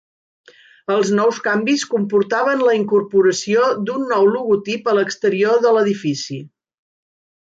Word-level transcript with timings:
Els 0.93 1.09
nous 1.17 1.41
canvis 1.47 1.83
comportaven 1.91 2.63
la 2.69 2.73
incorporació 2.77 3.67
d'un 3.91 4.09
nou 4.15 4.31
logotip 4.37 4.91
a 4.95 4.97
l'exterior 5.01 5.61
de 5.67 5.75
l'edifici. 5.77 6.41